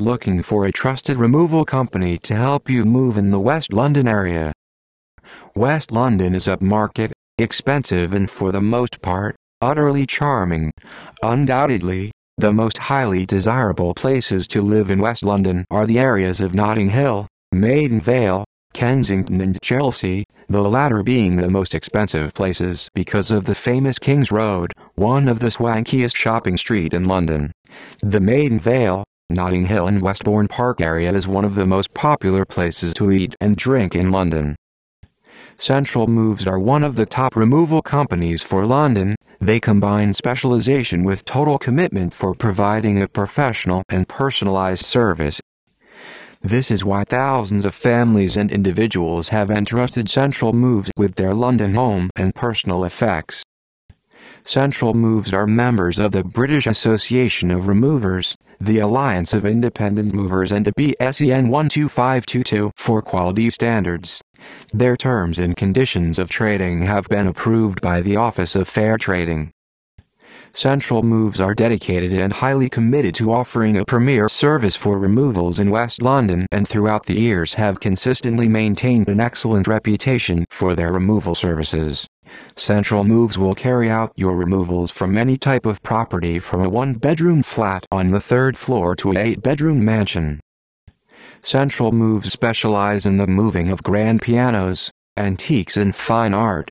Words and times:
Looking 0.00 0.40
for 0.42 0.64
a 0.64 0.72
trusted 0.72 1.18
removal 1.18 1.66
company 1.66 2.16
to 2.20 2.34
help 2.34 2.70
you 2.70 2.86
move 2.86 3.18
in 3.18 3.30
the 3.32 3.38
West 3.38 3.70
London 3.70 4.08
area. 4.08 4.50
West 5.54 5.92
London 5.92 6.34
is 6.34 6.46
upmarket, 6.46 7.12
expensive 7.36 8.14
and 8.14 8.30
for 8.30 8.50
the 8.50 8.62
most 8.62 9.02
part, 9.02 9.36
utterly 9.60 10.06
charming. 10.06 10.70
Undoubtedly, 11.22 12.12
the 12.38 12.50
most 12.50 12.78
highly 12.78 13.26
desirable 13.26 13.92
places 13.92 14.46
to 14.46 14.62
live 14.62 14.90
in 14.90 15.00
West 15.00 15.22
London 15.22 15.66
are 15.70 15.86
the 15.86 15.98
areas 15.98 16.40
of 16.40 16.54
Notting 16.54 16.88
Hill, 16.88 17.26
Maida 17.52 18.00
Vale, 18.00 18.46
Kensington 18.72 19.42
and 19.42 19.60
Chelsea, 19.60 20.24
the 20.48 20.62
latter 20.62 21.02
being 21.02 21.36
the 21.36 21.50
most 21.50 21.74
expensive 21.74 22.32
places 22.32 22.88
because 22.94 23.30
of 23.30 23.44
the 23.44 23.54
famous 23.54 23.98
King's 23.98 24.32
Road, 24.32 24.72
one 24.94 25.28
of 25.28 25.40
the 25.40 25.50
swankiest 25.50 26.16
shopping 26.16 26.56
street 26.56 26.94
in 26.94 27.04
London. 27.04 27.52
The 28.00 28.20
Maida 28.20 28.58
Vale, 28.58 29.04
Notting 29.30 29.66
Hill 29.66 29.86
and 29.86 30.02
Westbourne 30.02 30.48
Park 30.48 30.80
area 30.80 31.12
is 31.12 31.28
one 31.28 31.44
of 31.44 31.54
the 31.54 31.64
most 31.64 31.94
popular 31.94 32.44
places 32.44 32.92
to 32.94 33.12
eat 33.12 33.36
and 33.40 33.56
drink 33.56 33.94
in 33.94 34.10
London. 34.10 34.56
Central 35.56 36.08
Moves 36.08 36.48
are 36.48 36.58
one 36.58 36.82
of 36.82 36.96
the 36.96 37.06
top 37.06 37.36
removal 37.36 37.80
companies 37.80 38.42
for 38.42 38.66
London. 38.66 39.14
They 39.40 39.60
combine 39.60 40.14
specialization 40.14 41.04
with 41.04 41.24
total 41.24 41.58
commitment 41.58 42.12
for 42.12 42.34
providing 42.34 43.00
a 43.00 43.06
professional 43.06 43.84
and 43.88 44.08
personalized 44.08 44.84
service. 44.84 45.40
This 46.42 46.68
is 46.72 46.84
why 46.84 47.04
thousands 47.04 47.64
of 47.64 47.72
families 47.72 48.36
and 48.36 48.50
individuals 48.50 49.28
have 49.28 49.48
entrusted 49.48 50.08
Central 50.08 50.52
Moves 50.52 50.90
with 50.96 51.14
their 51.14 51.34
London 51.34 51.74
home 51.74 52.10
and 52.16 52.34
personal 52.34 52.84
effects. 52.84 53.44
Central 54.44 54.94
Moves 54.94 55.32
are 55.32 55.46
members 55.46 55.98
of 55.98 56.12
the 56.12 56.24
British 56.24 56.66
Association 56.66 57.50
of 57.50 57.68
Removers, 57.68 58.36
the 58.58 58.78
Alliance 58.78 59.32
of 59.34 59.44
Independent 59.44 60.14
Movers 60.14 60.50
and 60.50 60.64
the 60.64 60.72
BSEN 60.72 61.50
12522 61.50 62.72
for 62.74 63.02
quality 63.02 63.50
standards. 63.50 64.20
Their 64.72 64.96
terms 64.96 65.38
and 65.38 65.56
conditions 65.56 66.18
of 66.18 66.30
trading 66.30 66.82
have 66.82 67.06
been 67.08 67.26
approved 67.26 67.80
by 67.82 68.00
the 68.00 68.16
Office 68.16 68.56
of 68.56 68.66
Fair 68.66 68.96
Trading. 68.96 69.52
Central 70.52 71.02
Moves 71.02 71.40
are 71.40 71.54
dedicated 71.54 72.12
and 72.12 72.32
highly 72.32 72.68
committed 72.68 73.14
to 73.14 73.32
offering 73.32 73.76
a 73.76 73.84
premier 73.84 74.28
service 74.28 74.74
for 74.74 74.98
removals 74.98 75.60
in 75.60 75.70
West 75.70 76.02
London 76.02 76.46
and 76.50 76.66
throughout 76.66 77.06
the 77.06 77.20
years 77.20 77.54
have 77.54 77.78
consistently 77.78 78.48
maintained 78.48 79.08
an 79.08 79.20
excellent 79.20 79.68
reputation 79.68 80.44
for 80.50 80.74
their 80.74 80.92
removal 80.92 81.34
services. 81.34 82.06
Central 82.56 83.04
Moves 83.04 83.36
will 83.36 83.54
carry 83.54 83.90
out 83.90 84.12
your 84.16 84.36
removals 84.36 84.90
from 84.90 85.18
any 85.18 85.36
type 85.36 85.66
of 85.66 85.82
property 85.82 86.38
from 86.38 86.64
a 86.64 86.68
one-bedroom 86.68 87.42
flat 87.42 87.86
on 87.90 88.10
the 88.10 88.20
third 88.20 88.56
floor 88.56 88.94
to 88.96 89.10
an 89.10 89.16
eight-bedroom 89.16 89.84
mansion. 89.84 90.40
Central 91.42 91.92
Moves 91.92 92.32
specialize 92.32 93.06
in 93.06 93.16
the 93.16 93.26
moving 93.26 93.70
of 93.70 93.82
grand 93.82 94.22
pianos, 94.22 94.90
antiques 95.16 95.76
and 95.76 95.94
fine 95.94 96.32
art 96.32 96.69